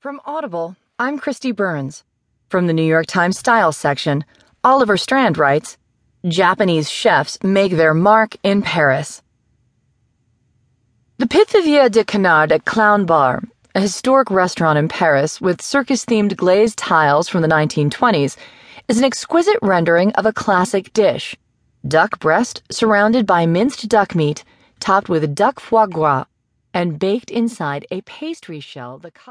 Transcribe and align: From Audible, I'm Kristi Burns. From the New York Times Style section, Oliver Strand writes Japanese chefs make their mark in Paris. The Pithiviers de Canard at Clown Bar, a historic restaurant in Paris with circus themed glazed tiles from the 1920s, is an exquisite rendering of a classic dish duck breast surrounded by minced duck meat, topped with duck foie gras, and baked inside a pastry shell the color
From 0.00 0.18
Audible, 0.24 0.76
I'm 0.98 1.20
Kristi 1.20 1.54
Burns. 1.54 2.04
From 2.48 2.66
the 2.66 2.72
New 2.72 2.82
York 2.82 3.04
Times 3.04 3.38
Style 3.38 3.70
section, 3.70 4.24
Oliver 4.64 4.96
Strand 4.96 5.36
writes 5.36 5.76
Japanese 6.26 6.90
chefs 6.90 7.36
make 7.42 7.72
their 7.72 7.92
mark 7.92 8.34
in 8.42 8.62
Paris. 8.62 9.20
The 11.18 11.26
Pithiviers 11.26 11.90
de 11.90 12.02
Canard 12.02 12.50
at 12.50 12.64
Clown 12.64 13.04
Bar, 13.04 13.42
a 13.74 13.80
historic 13.82 14.30
restaurant 14.30 14.78
in 14.78 14.88
Paris 14.88 15.38
with 15.38 15.60
circus 15.60 16.06
themed 16.06 16.34
glazed 16.34 16.78
tiles 16.78 17.28
from 17.28 17.42
the 17.42 17.48
1920s, 17.48 18.38
is 18.88 18.96
an 18.96 19.04
exquisite 19.04 19.58
rendering 19.60 20.12
of 20.12 20.24
a 20.24 20.32
classic 20.32 20.94
dish 20.94 21.36
duck 21.86 22.18
breast 22.20 22.62
surrounded 22.70 23.26
by 23.26 23.44
minced 23.44 23.86
duck 23.90 24.14
meat, 24.14 24.44
topped 24.80 25.10
with 25.10 25.34
duck 25.34 25.60
foie 25.60 25.84
gras, 25.84 26.24
and 26.72 26.98
baked 26.98 27.30
inside 27.30 27.86
a 27.90 28.00
pastry 28.00 28.60
shell 28.60 28.96
the 28.96 29.10
color 29.10 29.26